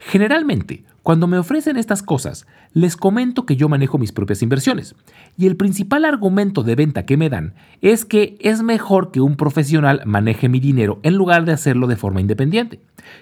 Generalmente, 0.05 0.83
cuando 1.01 1.27
me 1.27 1.37
ofrecen 1.37 1.77
estas 1.77 2.03
cosas, 2.03 2.45
les 2.73 2.97
comento 2.97 3.45
que 3.45 3.55
yo 3.55 3.69
manejo 3.69 3.97
mis 3.97 4.11
propias 4.11 4.41
inversiones. 4.41 4.95
Y 5.37 5.47
el 5.47 5.55
principal 5.55 6.03
argumento 6.03 6.61
de 6.63 6.75
venta 6.75 7.05
que 7.05 7.15
me 7.15 7.29
dan 7.29 7.53
es 7.81 8.03
que 8.03 8.37
es 8.41 8.63
mejor 8.63 9.11
que 9.11 9.21
un 9.21 9.37
profesional 9.37 10.01
maneje 10.05 10.49
mi 10.49 10.59
dinero 10.59 10.99
en 11.03 11.15
lugar 11.15 11.45
de 11.45 11.53
hacerlo 11.53 11.87
de 11.87 11.95
forma 11.95 12.21
independiente. 12.21 12.81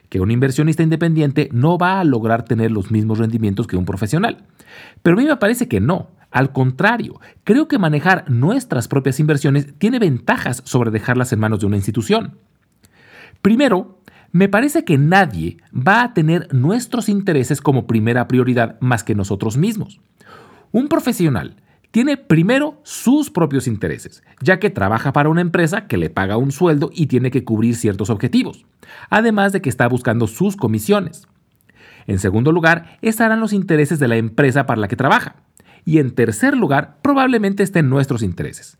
Que 0.09 0.19
un 0.21 0.31
inversionista 0.31 0.81
independiente 0.81 1.50
no 1.51 1.77
va 1.77 2.00
a 2.00 2.03
lograr 2.03 2.45
tener 2.45 2.71
los 2.71 2.89
mismos 2.89 3.19
rendimientos 3.19 3.67
que 3.67 3.77
un 3.77 3.85
profesional. 3.85 4.43
Pero 5.03 5.15
a 5.15 5.19
mí 5.19 5.27
me 5.27 5.38
parece 5.38 5.67
que 5.67 5.79
no. 5.79 6.09
Al 6.31 6.51
contrario, 6.53 7.19
creo 7.43 7.67
que 7.67 7.77
manejar 7.77 8.29
nuestras 8.29 8.88
propias 8.88 9.19
inversiones 9.19 9.77
tiene 9.77 10.00
ventajas 10.00 10.63
sobre 10.65 10.89
dejarlas 10.89 11.31
en 11.33 11.39
manos 11.39 11.59
de 11.59 11.67
una 11.67 11.75
institución. 11.75 12.38
Primero, 13.41 14.01
me 14.31 14.47
parece 14.47 14.83
que 14.85 14.97
nadie 14.97 15.57
va 15.75 16.03
a 16.03 16.13
tener 16.13 16.53
nuestros 16.53 17.09
intereses 17.09 17.61
como 17.61 17.88
primera 17.88 18.27
prioridad 18.27 18.79
más 18.79 19.03
que 19.03 19.15
nosotros 19.15 19.57
mismos. 19.57 20.00
Un 20.71 20.88
profesional 20.88 21.57
tiene 21.91 22.15
primero 22.15 22.79
sus 22.83 23.29
propios 23.29 23.67
intereses, 23.67 24.23
ya 24.41 24.59
que 24.59 24.69
trabaja 24.69 25.11
para 25.11 25.27
una 25.27 25.41
empresa 25.41 25.88
que 25.88 25.97
le 25.97 26.09
paga 26.09 26.38
un 26.38 26.53
sueldo 26.53 26.89
y 26.93 27.07
tiene 27.07 27.31
que 27.31 27.43
cubrir 27.43 27.75
ciertos 27.75 28.09
objetivos, 28.09 28.65
además 29.09 29.51
de 29.51 29.61
que 29.61 29.69
está 29.69 29.88
buscando 29.88 30.27
sus 30.27 30.55
comisiones. 30.55 31.27
En 32.07 32.19
segundo 32.19 32.53
lugar, 32.53 32.97
estarán 33.01 33.41
los 33.41 33.51
intereses 33.51 34.00
de 34.00 34.07
la 34.07 34.15
empresa 34.15 34.65
para 34.65 34.79
la 34.79 34.88
que 34.88 34.95
trabaja. 34.95 35.35
Y 35.83 35.97
en 35.97 36.11
tercer 36.11 36.55
lugar, 36.55 37.00
probablemente 37.01 37.63
estén 37.63 37.89
nuestros 37.89 38.23
intereses. 38.23 38.77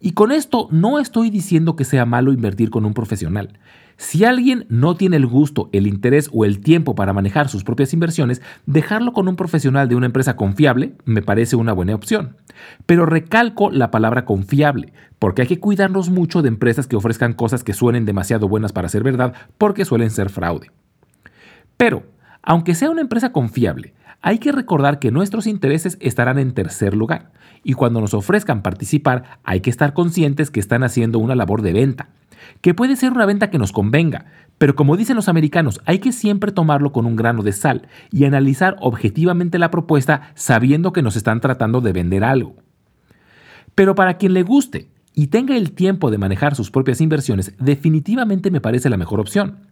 Y 0.00 0.12
con 0.12 0.32
esto 0.32 0.68
no 0.70 0.98
estoy 0.98 1.30
diciendo 1.30 1.76
que 1.76 1.84
sea 1.84 2.06
malo 2.06 2.32
invertir 2.32 2.70
con 2.70 2.84
un 2.84 2.94
profesional. 2.94 3.58
Si 4.02 4.24
alguien 4.24 4.66
no 4.68 4.96
tiene 4.96 5.14
el 5.14 5.26
gusto, 5.28 5.70
el 5.72 5.86
interés 5.86 6.28
o 6.32 6.44
el 6.44 6.58
tiempo 6.58 6.96
para 6.96 7.12
manejar 7.12 7.48
sus 7.48 7.62
propias 7.62 7.94
inversiones, 7.94 8.42
dejarlo 8.66 9.12
con 9.12 9.28
un 9.28 9.36
profesional 9.36 9.88
de 9.88 9.94
una 9.94 10.06
empresa 10.06 10.34
confiable 10.34 10.96
me 11.04 11.22
parece 11.22 11.54
una 11.54 11.72
buena 11.72 11.94
opción. 11.94 12.36
Pero 12.84 13.06
recalco 13.06 13.70
la 13.70 13.92
palabra 13.92 14.24
confiable, 14.24 14.92
porque 15.20 15.42
hay 15.42 15.48
que 15.48 15.60
cuidarnos 15.60 16.10
mucho 16.10 16.42
de 16.42 16.48
empresas 16.48 16.88
que 16.88 16.96
ofrezcan 16.96 17.32
cosas 17.32 17.62
que 17.62 17.74
suenen 17.74 18.04
demasiado 18.04 18.48
buenas 18.48 18.72
para 18.72 18.88
ser 18.88 19.04
verdad, 19.04 19.34
porque 19.56 19.84
suelen 19.84 20.10
ser 20.10 20.30
fraude. 20.30 20.72
Pero, 21.76 22.02
aunque 22.42 22.74
sea 22.74 22.90
una 22.90 23.02
empresa 23.02 23.30
confiable, 23.30 23.94
hay 24.20 24.38
que 24.38 24.50
recordar 24.50 24.98
que 24.98 25.12
nuestros 25.12 25.46
intereses 25.46 25.96
estarán 26.00 26.40
en 26.40 26.54
tercer 26.54 26.94
lugar, 26.94 27.30
y 27.62 27.74
cuando 27.74 28.00
nos 28.00 28.14
ofrezcan 28.14 28.62
participar 28.62 29.38
hay 29.44 29.60
que 29.60 29.70
estar 29.70 29.94
conscientes 29.94 30.50
que 30.50 30.58
están 30.58 30.82
haciendo 30.82 31.20
una 31.20 31.36
labor 31.36 31.62
de 31.62 31.72
venta 31.72 32.08
que 32.60 32.74
puede 32.74 32.96
ser 32.96 33.12
una 33.12 33.26
venta 33.26 33.50
que 33.50 33.58
nos 33.58 33.72
convenga, 33.72 34.26
pero 34.58 34.76
como 34.76 34.96
dicen 34.96 35.16
los 35.16 35.28
americanos, 35.28 35.80
hay 35.86 35.98
que 35.98 36.12
siempre 36.12 36.52
tomarlo 36.52 36.92
con 36.92 37.04
un 37.04 37.16
grano 37.16 37.42
de 37.42 37.52
sal 37.52 37.88
y 38.12 38.24
analizar 38.26 38.76
objetivamente 38.80 39.58
la 39.58 39.72
propuesta 39.72 40.30
sabiendo 40.34 40.92
que 40.92 41.02
nos 41.02 41.16
están 41.16 41.40
tratando 41.40 41.80
de 41.80 41.92
vender 41.92 42.22
algo. 42.22 42.54
Pero 43.74 43.94
para 43.94 44.18
quien 44.18 44.34
le 44.34 44.44
guste 44.44 44.88
y 45.14 45.26
tenga 45.26 45.56
el 45.56 45.72
tiempo 45.72 46.10
de 46.10 46.18
manejar 46.18 46.54
sus 46.54 46.70
propias 46.70 47.00
inversiones, 47.00 47.54
definitivamente 47.58 48.50
me 48.50 48.60
parece 48.60 48.88
la 48.88 48.96
mejor 48.96 49.18
opción. 49.18 49.66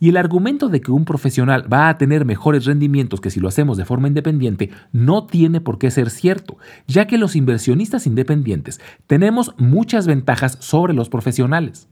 Y 0.00 0.08
el 0.08 0.16
argumento 0.16 0.68
de 0.68 0.80
que 0.80 0.90
un 0.90 1.04
profesional 1.04 1.70
va 1.72 1.88
a 1.88 1.98
tener 1.98 2.24
mejores 2.24 2.64
rendimientos 2.64 3.20
que 3.20 3.30
si 3.30 3.38
lo 3.38 3.48
hacemos 3.48 3.76
de 3.76 3.84
forma 3.84 4.08
independiente 4.08 4.70
no 4.92 5.26
tiene 5.26 5.60
por 5.60 5.78
qué 5.78 5.90
ser 5.90 6.10
cierto, 6.10 6.56
ya 6.86 7.06
que 7.06 7.18
los 7.18 7.36
inversionistas 7.36 8.06
independientes 8.06 8.80
tenemos 9.06 9.54
muchas 9.58 10.06
ventajas 10.06 10.56
sobre 10.60 10.94
los 10.94 11.08
profesionales. 11.08 11.88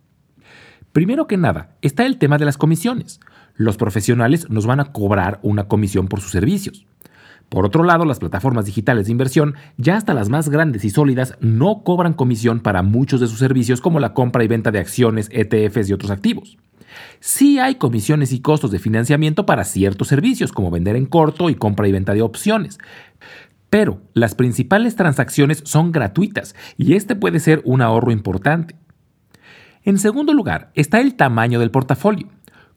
Primero 0.93 1.29
que 1.29 1.37
nada, 1.37 1.77
está 1.83 2.05
el 2.05 2.19
tema 2.19 2.37
de 2.37 2.45
las 2.45 2.59
comisiones. 2.59 3.21
Los 3.55 3.77
profesionales 3.77 4.51
nos 4.51 4.67
van 4.67 4.81
a 4.81 4.93
cobrar 4.93 5.39
una 5.43 5.69
comisión 5.69 6.09
por 6.09 6.21
sus 6.21 6.33
servicios. 6.33 6.85
Por 7.49 7.65
otro 7.65 7.85
lado, 7.85 8.05
las 8.05 8.19
plataformas 8.19 8.65
digitales 8.65 9.07
de 9.07 9.13
inversión, 9.13 9.55
ya 9.77 9.97
hasta 9.97 10.15
las 10.15 10.29
más 10.29 10.49
grandes 10.49 10.85
y 10.85 10.91
sólidas, 10.91 11.37
no 11.41 11.83
cobran 11.85 12.15
comisión 12.15 12.61
para 12.61 12.83
muchos 12.83 13.21
de 13.21 13.29
sus 13.29 13.39
servicios 13.39 13.81
como 13.81 14.01
la 14.01 14.15
compra 14.15 14.43
y 14.43 14.49
venta 14.49 14.71
de 14.73 14.81
acciones, 14.81 15.29
ETFs 15.33 15.91
y 15.91 15.93
otros 15.93 16.11
activos. 16.11 16.59
Sí 17.21 17.61
hay 17.61 17.77
comisiones 17.77 18.33
y 18.33 18.41
costos 18.41 18.73
de 18.73 18.81
financiamiento 18.81 19.47
para 19.47 19.65
ciertos 19.65 20.09
servicios, 20.09 20.53
como 20.53 20.71
vender 20.71 20.97
en 20.97 21.07
corto 21.07 21.51
y 21.51 21.55
compra 21.55 21.87
y 21.87 21.93
venta 21.93 22.15
de 22.15 22.23
opciones. 22.23 22.79
Pero 23.69 24.01
las 24.15 24.35
principales 24.35 24.97
transacciones 24.97 25.63
son 25.65 25.93
gratuitas 25.93 26.57
y 26.77 26.95
este 26.95 27.15
puede 27.15 27.39
ser 27.39 27.63
un 27.65 27.81
ahorro 27.81 28.11
importante. 28.11 28.75
En 29.83 29.99
segundo 29.99 30.35
lugar, 30.35 30.71
está 30.75 31.01
el 31.01 31.15
tamaño 31.15 31.59
del 31.59 31.71
portafolio. 31.71 32.29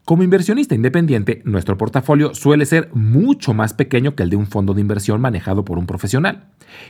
Como 0.06 0.22
inversionista 0.22 0.74
independiente, 0.74 1.42
nuestro 1.44 1.76
portafolio 1.76 2.34
suele 2.34 2.64
ser 2.64 2.90
mucho 2.94 3.52
más 3.52 3.74
pequeño 3.74 4.14
que 4.14 4.22
el 4.22 4.30
de 4.30 4.36
un 4.36 4.46
fondo 4.46 4.72
de 4.72 4.80
inversión 4.80 5.20
manejado 5.20 5.66
por 5.66 5.78
un 5.78 5.86
profesional. 5.86 6.44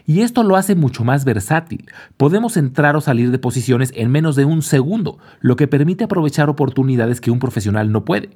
Y 0.07 0.21
esto 0.21 0.45
lo 0.45 0.55
hace 0.55 0.77
mucho 0.77 1.05
más 1.05 1.25
versátil. 1.25 1.87
Podemos 2.17 2.57
entrar 2.57 2.95
o 2.95 3.01
salir 3.01 3.33
de 3.33 3.39
posiciones 3.39 3.93
en 3.97 4.11
menos 4.11 4.37
de 4.37 4.45
un 4.45 4.63
segundo, 4.63 5.19
lo 5.41 5.57
que 5.57 5.67
permite 5.67 6.05
aprovechar 6.05 6.49
oportunidades 6.49 7.21
que 7.21 7.33
un 7.33 7.41
profesional 7.41 7.91
no 7.91 8.05
puede. 8.05 8.31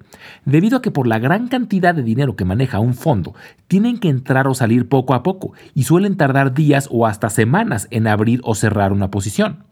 Debido 0.44 0.78
a 0.78 0.82
que 0.82 0.90
por 0.90 1.06
la 1.06 1.20
gran 1.20 1.46
cantidad 1.46 1.94
de 1.94 2.02
dinero 2.02 2.34
que 2.34 2.44
maneja 2.44 2.80
un 2.80 2.94
fondo, 2.94 3.34
tienen 3.68 3.98
que 3.98 4.08
entrar 4.08 4.48
o 4.48 4.54
salir 4.54 4.88
poco 4.88 5.14
a 5.14 5.22
poco 5.22 5.52
y 5.74 5.84
suelen 5.84 6.16
tardar 6.16 6.54
días 6.54 6.88
o 6.90 7.06
hasta 7.06 7.30
semanas 7.30 7.86
en 7.92 8.08
abrir 8.08 8.40
o 8.42 8.56
cerrar 8.56 8.92
una 8.92 9.10
posición. 9.12 9.64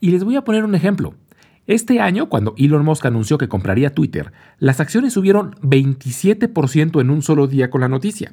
Y 0.00 0.10
les 0.10 0.24
voy 0.24 0.36
a 0.36 0.44
poner 0.44 0.64
un 0.64 0.74
ejemplo. 0.74 1.14
Este 1.68 2.00
año, 2.00 2.30
cuando 2.30 2.54
Elon 2.56 2.82
Musk 2.82 3.04
anunció 3.04 3.36
que 3.36 3.50
compraría 3.50 3.94
Twitter, 3.94 4.32
las 4.58 4.80
acciones 4.80 5.12
subieron 5.12 5.54
27% 5.56 6.98
en 6.98 7.10
un 7.10 7.20
solo 7.20 7.46
día 7.46 7.68
con 7.68 7.82
la 7.82 7.88
noticia. 7.88 8.32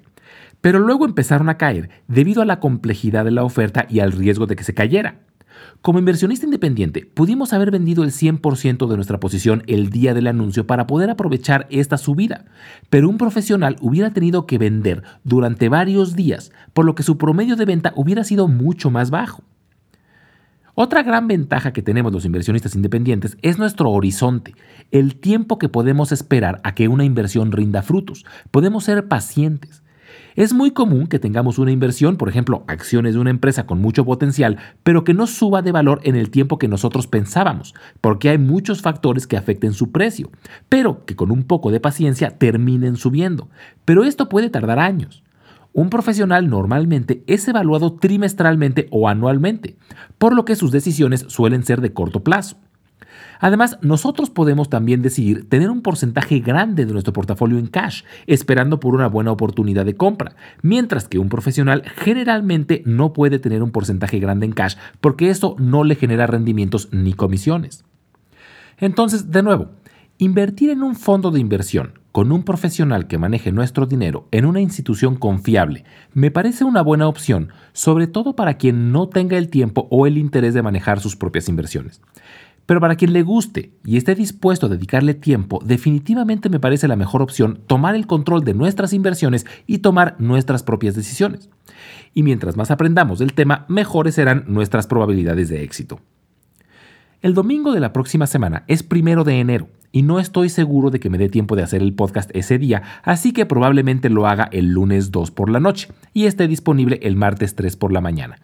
Pero 0.61 0.79
luego 0.79 1.05
empezaron 1.05 1.49
a 1.49 1.57
caer 1.57 1.89
debido 2.07 2.41
a 2.41 2.45
la 2.45 2.61
complejidad 2.61 3.25
de 3.25 3.31
la 3.31 3.43
oferta 3.43 3.87
y 3.89 3.99
al 3.99 4.13
riesgo 4.13 4.45
de 4.45 4.55
que 4.55 4.63
se 4.63 4.73
cayera. 4.73 5.19
Como 5.81 5.99
inversionista 5.99 6.45
independiente, 6.45 7.05
pudimos 7.13 7.51
haber 7.51 7.71
vendido 7.71 8.05
el 8.05 8.11
100% 8.11 8.87
de 8.87 8.95
nuestra 8.95 9.19
posición 9.19 9.63
el 9.67 9.89
día 9.89 10.13
del 10.13 10.27
anuncio 10.27 10.65
para 10.65 10.87
poder 10.87 11.09
aprovechar 11.09 11.67
esta 11.69 11.97
subida, 11.97 12.45
pero 12.89 13.09
un 13.09 13.17
profesional 13.17 13.75
hubiera 13.81 14.11
tenido 14.11 14.47
que 14.47 14.57
vender 14.57 15.03
durante 15.25 15.67
varios 15.67 16.15
días, 16.15 16.53
por 16.71 16.85
lo 16.85 16.95
que 16.95 17.03
su 17.03 17.17
promedio 17.17 17.57
de 17.57 17.65
venta 17.65 17.91
hubiera 17.97 18.23
sido 18.23 18.47
mucho 18.47 18.89
más 18.91 19.09
bajo. 19.09 19.43
Otra 20.77 21.03
gran 21.03 21.29
ventaja 21.29 21.71
que 21.71 21.81
tenemos 21.81 22.11
los 22.11 22.25
inversionistas 22.25 22.75
independientes 22.75 23.37
es 23.41 23.57
nuestro 23.57 23.89
horizonte, 23.91 24.55
el 24.91 25.15
tiempo 25.15 25.57
que 25.57 25.69
podemos 25.69 26.11
esperar 26.11 26.59
a 26.65 26.75
que 26.75 26.89
una 26.89 27.05
inversión 27.05 27.53
rinda 27.53 27.81
frutos. 27.81 28.25
Podemos 28.51 28.83
ser 28.83 29.07
pacientes. 29.07 29.83
Es 30.35 30.53
muy 30.53 30.71
común 30.71 31.07
que 31.07 31.17
tengamos 31.17 31.59
una 31.59 31.71
inversión, 31.71 32.17
por 32.17 32.27
ejemplo, 32.27 32.65
acciones 32.67 33.13
de 33.13 33.21
una 33.21 33.29
empresa 33.29 33.65
con 33.65 33.79
mucho 33.79 34.03
potencial, 34.03 34.57
pero 34.83 35.05
que 35.05 35.13
no 35.13 35.27
suba 35.27 35.61
de 35.61 35.71
valor 35.71 36.01
en 36.03 36.17
el 36.17 36.29
tiempo 36.29 36.57
que 36.59 36.67
nosotros 36.67 37.07
pensábamos, 37.07 37.73
porque 38.01 38.27
hay 38.27 38.37
muchos 38.37 38.81
factores 38.81 39.27
que 39.27 39.37
afecten 39.37 39.71
su 39.71 39.93
precio, 39.93 40.29
pero 40.67 41.05
que 41.05 41.15
con 41.15 41.31
un 41.31 41.43
poco 41.43 41.71
de 41.71 41.79
paciencia 41.79 42.37
terminen 42.37 42.97
subiendo. 42.97 43.47
Pero 43.85 44.03
esto 44.03 44.27
puede 44.27 44.49
tardar 44.49 44.79
años. 44.79 45.23
Un 45.75 45.89
profesional 45.89 46.49
normalmente 46.49 47.21
es 47.27 47.45
evaluado 47.49 47.95
trimestralmente 47.95 48.87
o 48.91 49.09
anualmente, 49.09 49.75
por 50.17 50.33
lo 50.33 50.45
que 50.45 50.55
sus 50.55 50.71
decisiones 50.71 51.25
suelen 51.27 51.65
ser 51.65 51.81
de 51.81 51.91
corto 51.91 52.23
plazo. 52.23 52.55
Además, 53.41 53.77
nosotros 53.81 54.29
podemos 54.29 54.69
también 54.69 55.01
decidir 55.01 55.49
tener 55.49 55.69
un 55.69 55.81
porcentaje 55.81 56.39
grande 56.39 56.85
de 56.85 56.93
nuestro 56.93 57.11
portafolio 57.11 57.57
en 57.59 57.67
cash, 57.67 58.03
esperando 58.25 58.79
por 58.79 58.95
una 58.95 59.07
buena 59.07 59.33
oportunidad 59.33 59.83
de 59.83 59.97
compra, 59.97 60.37
mientras 60.61 61.09
que 61.09 61.19
un 61.19 61.27
profesional 61.27 61.83
generalmente 61.97 62.81
no 62.85 63.11
puede 63.11 63.37
tener 63.37 63.61
un 63.61 63.71
porcentaje 63.71 64.19
grande 64.19 64.45
en 64.45 64.53
cash 64.53 64.77
porque 65.01 65.29
eso 65.29 65.57
no 65.59 65.83
le 65.83 65.95
genera 65.95 66.25
rendimientos 66.25 66.87
ni 66.93 67.11
comisiones. 67.11 67.83
Entonces, 68.77 69.29
de 69.29 69.43
nuevo, 69.43 69.71
invertir 70.19 70.69
en 70.69 70.83
un 70.83 70.95
fondo 70.95 71.31
de 71.31 71.41
inversión 71.41 72.04
con 72.15 72.31
un 72.31 72.43
profesional 72.43 73.07
que 73.07 73.17
maneje 73.17 73.51
nuestro 73.51 73.87
dinero 73.87 74.29
en 74.31 74.45
una 74.45 74.61
institución 74.61 75.17
confiable 75.17 75.83
me 76.13 76.31
parece 76.31 76.63
una 76.63 76.81
buena 76.81 77.09
opción, 77.09 77.49
sobre 77.73 78.07
todo 78.07 78.37
para 78.37 78.53
quien 78.53 78.93
no 78.93 79.09
tenga 79.09 79.37
el 79.37 79.49
tiempo 79.49 79.89
o 79.91 80.07
el 80.07 80.17
interés 80.17 80.53
de 80.53 80.61
manejar 80.61 81.01
sus 81.01 81.17
propias 81.17 81.49
inversiones. 81.49 81.99
Pero 82.65 82.79
para 82.79 82.95
quien 82.95 83.11
le 83.11 83.21
guste 83.21 83.73
y 83.83 83.97
esté 83.97 84.15
dispuesto 84.15 84.67
a 84.67 84.69
dedicarle 84.69 85.13
tiempo, 85.13 85.59
definitivamente 85.65 86.47
me 86.47 86.61
parece 86.61 86.87
la 86.87 86.95
mejor 86.95 87.21
opción 87.21 87.59
tomar 87.67 87.95
el 87.95 88.07
control 88.07 88.45
de 88.45 88.53
nuestras 88.53 88.93
inversiones 88.93 89.45
y 89.67 89.79
tomar 89.79 90.15
nuestras 90.17 90.63
propias 90.63 90.95
decisiones. 90.95 91.49
Y 92.13 92.23
mientras 92.23 92.55
más 92.55 92.71
aprendamos 92.71 93.19
del 93.19 93.33
tema, 93.33 93.65
mejores 93.67 94.15
serán 94.15 94.45
nuestras 94.47 94.87
probabilidades 94.87 95.49
de 95.49 95.63
éxito. 95.63 95.99
El 97.21 97.33
domingo 97.33 97.73
de 97.73 97.81
la 97.81 97.91
próxima 97.91 98.25
semana 98.25 98.63
es 98.67 98.83
primero 98.83 99.25
de 99.25 99.41
enero 99.41 99.67
y 99.95 100.01
no 100.01 100.19
estoy 100.19 100.49
seguro 100.49 100.91
de 100.91 100.99
que 100.99 101.09
me 101.09 101.17
dé 101.17 101.29
tiempo 101.29 101.55
de 101.55 101.63
hacer 101.63 101.81
el 101.81 101.93
podcast 101.93 102.29
ese 102.33 102.57
día, 102.57 102.83
así 103.03 103.31
que 103.31 103.45
probablemente 103.45 104.09
lo 104.09 104.27
haga 104.27 104.49
el 104.51 104.71
lunes 104.71 105.09
2 105.09 105.31
por 105.31 105.49
la 105.49 105.61
noche 105.61 105.87
y 106.13 106.25
esté 106.25 106.49
disponible 106.49 106.99
el 107.01 107.15
martes 107.15 107.55
3 107.55 107.77
por 107.77 107.93
la 107.93 108.01
mañana. 108.01 108.35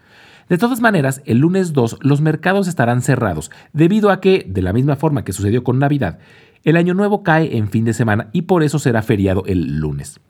De 0.47 0.57
todas 0.57 0.79
maneras, 0.79 1.21
el 1.25 1.39
lunes 1.39 1.73
2 1.73 1.97
los 2.03 2.21
mercados 2.21 2.69
estarán 2.69 3.01
cerrados, 3.01 3.51
debido 3.73 4.11
a 4.11 4.21
que, 4.21 4.45
de 4.47 4.61
la 4.61 4.71
misma 4.71 4.95
forma 4.95 5.25
que 5.25 5.33
sucedió 5.33 5.61
con 5.61 5.77
Navidad, 5.77 6.19
el 6.63 6.77
año 6.77 6.93
nuevo 6.93 7.21
cae 7.21 7.57
en 7.57 7.67
fin 7.67 7.83
de 7.83 7.91
semana 7.91 8.29
y 8.31 8.43
por 8.43 8.63
eso 8.63 8.79
será 8.79 9.01
feriado 9.01 9.43
el 9.45 9.77
lunes. 9.77 10.21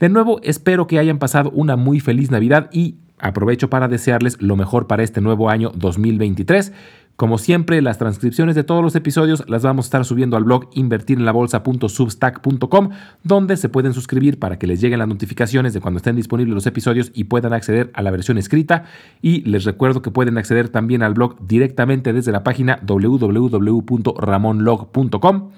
De 0.00 0.08
nuevo, 0.08 0.40
espero 0.42 0.86
que 0.86 0.98
hayan 0.98 1.18
pasado 1.18 1.50
una 1.50 1.76
muy 1.76 2.00
feliz 2.00 2.30
Navidad 2.30 2.70
y 2.72 2.94
aprovecho 3.18 3.68
para 3.68 3.86
desearles 3.86 4.40
lo 4.40 4.56
mejor 4.56 4.86
para 4.86 5.02
este 5.02 5.20
nuevo 5.20 5.50
año 5.50 5.72
2023. 5.74 6.72
Como 7.18 7.38
siempre, 7.38 7.82
las 7.82 7.98
transcripciones 7.98 8.54
de 8.54 8.62
todos 8.62 8.80
los 8.80 8.94
episodios 8.94 9.42
las 9.48 9.64
vamos 9.64 9.86
a 9.86 9.88
estar 9.88 10.04
subiendo 10.04 10.36
al 10.36 10.44
blog 10.44 10.68
invertirenlabolsa.substack.com, 10.72 12.90
donde 13.24 13.56
se 13.56 13.68
pueden 13.68 13.92
suscribir 13.92 14.38
para 14.38 14.60
que 14.60 14.68
les 14.68 14.80
lleguen 14.80 15.00
las 15.00 15.08
notificaciones 15.08 15.74
de 15.74 15.80
cuando 15.80 15.96
estén 15.96 16.14
disponibles 16.14 16.54
los 16.54 16.68
episodios 16.68 17.10
y 17.14 17.24
puedan 17.24 17.52
acceder 17.52 17.90
a 17.94 18.02
la 18.02 18.12
versión 18.12 18.38
escrita. 18.38 18.84
Y 19.20 19.40
les 19.50 19.64
recuerdo 19.64 20.00
que 20.00 20.12
pueden 20.12 20.38
acceder 20.38 20.68
también 20.68 21.02
al 21.02 21.14
blog 21.14 21.44
directamente 21.44 22.12
desde 22.12 22.30
la 22.30 22.44
página 22.44 22.78
www.ramonlog.com. 22.86 25.50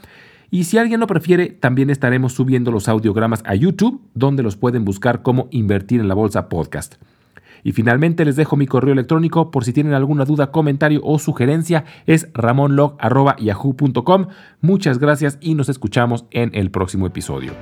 Y 0.50 0.64
si 0.64 0.78
alguien 0.78 1.00
lo 1.00 1.06
prefiere, 1.06 1.48
también 1.48 1.90
estaremos 1.90 2.32
subiendo 2.32 2.70
los 2.70 2.88
audiogramas 2.88 3.42
a 3.44 3.54
YouTube, 3.54 4.00
donde 4.14 4.42
los 4.42 4.56
pueden 4.56 4.86
buscar 4.86 5.20
como 5.20 5.48
Invertir 5.50 6.00
en 6.00 6.08
la 6.08 6.14
Bolsa 6.14 6.48
Podcast. 6.48 6.94
Y 7.64 7.72
finalmente 7.72 8.24
les 8.24 8.36
dejo 8.36 8.56
mi 8.56 8.66
correo 8.66 8.92
electrónico 8.92 9.50
por 9.50 9.64
si 9.64 9.72
tienen 9.72 9.94
alguna 9.94 10.24
duda, 10.24 10.50
comentario 10.50 11.00
o 11.04 11.18
sugerencia. 11.18 11.84
Es 12.06 12.28
ramonlog.yahoo.com. 12.34 14.26
Muchas 14.60 14.98
gracias 14.98 15.38
y 15.40 15.54
nos 15.54 15.68
escuchamos 15.68 16.26
en 16.30 16.50
el 16.54 16.70
próximo 16.70 17.06
episodio. 17.06 17.52